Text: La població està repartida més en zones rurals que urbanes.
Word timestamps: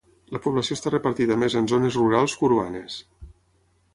La 0.35 0.39
població 0.45 0.77
està 0.77 0.91
repartida 0.93 1.37
més 1.43 1.57
en 1.59 1.69
zones 1.73 1.99
rurals 2.01 2.35
que 2.39 2.47
urbanes. 2.49 2.99